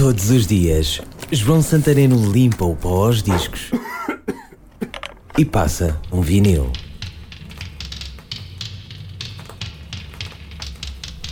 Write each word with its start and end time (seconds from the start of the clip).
Todos 0.00 0.30
os 0.30 0.46
dias, 0.46 0.98
João 1.30 1.60
Santareno 1.60 2.32
limpa 2.32 2.64
o 2.64 2.74
pó 2.74 3.04
aos 3.04 3.22
discos 3.22 3.70
e 5.36 5.44
passa 5.44 6.00
um 6.10 6.22
vinil. 6.22 6.72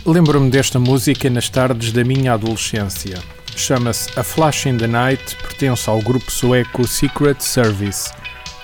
Lembro-me 0.05 0.51
desta 0.51 0.77
música 0.77 1.31
nas 1.31 1.49
tardes 1.49 1.91
da 1.91 2.03
minha 2.03 2.33
adolescência. 2.33 3.17
Chama-se 3.55 4.07
A 4.15 4.23
Flash 4.23 4.67
in 4.67 4.77
the 4.77 4.85
Night, 4.85 5.35
pertence 5.37 5.89
ao 5.89 5.99
grupo 5.99 6.31
sueco 6.31 6.87
Secret 6.87 7.41
Service. 7.41 8.11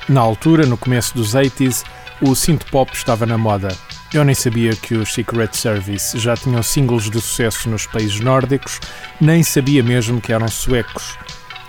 Na 0.08 0.22
altura, 0.22 0.68
no 0.68 0.78
começo 0.78 1.16
dos 1.16 1.34
80s, 1.34 1.84
o 2.22 2.36
synth 2.36 2.66
pop 2.70 2.94
estava 2.94 3.26
na 3.26 3.40
moda. 3.40 3.76
Eu 4.16 4.24
nem 4.24 4.34
sabia 4.34 4.74
que 4.74 4.94
os 4.96 5.14
Secret 5.14 5.50
Service 5.52 6.18
já 6.18 6.38
tinham 6.38 6.64
singles 6.64 7.10
de 7.10 7.20
sucesso 7.20 7.70
nos 7.70 7.86
países 7.86 8.22
nórdicos, 8.22 8.80
nem 9.20 9.44
sabia 9.44 9.84
mesmo 9.84 10.22
que 10.22 10.32
eram 10.32 10.48
suecos. 10.48 11.18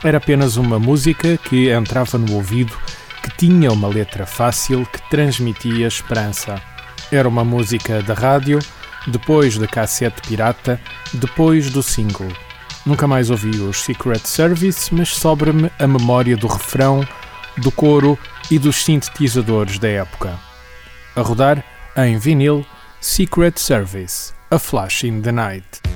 Era 0.05 0.19
apenas 0.19 0.57
uma 0.57 0.79
música 0.79 1.37
que 1.37 1.69
entrava 1.71 2.17
no 2.17 2.35
ouvido, 2.35 2.73
que 3.21 3.37
tinha 3.37 3.73
uma 3.73 3.89
letra 3.89 4.25
fácil 4.27 4.87
que 4.87 5.11
transmitia 5.11 5.89
esperança. 5.89 6.63
Era 7.11 7.29
uma 7.29 7.45
música 7.45 8.01
da 8.01 8.15
rádio, 8.15 8.61
depois 9.09 9.59
da 9.59 9.67
cassete 9.67 10.23
pirata, 10.29 10.81
depois 11.15 11.69
do 11.69 11.83
single. 11.83 12.31
Nunca 12.87 13.09
mais 13.09 13.29
ouvi 13.29 13.61
os 13.61 13.83
Secret 13.83 14.25
Service, 14.25 14.95
mas 14.95 15.09
sobra-me 15.09 15.69
a 15.81 15.87
memória 15.89 16.37
do 16.37 16.47
refrão, 16.47 17.05
do 17.57 17.73
coro 17.73 18.17
e 18.49 18.57
dos 18.57 18.85
sintetizadores 18.85 19.81
da 19.81 19.89
época. 19.89 20.39
A 21.17 21.23
rodar, 21.23 21.65
em 21.97 22.19
vinil, 22.19 22.65
Secret 23.01 23.59
Service, 23.59 24.35
A 24.51 24.59
Flash 24.59 25.05
in 25.05 25.23
the 25.23 25.33
Night. 25.33 25.96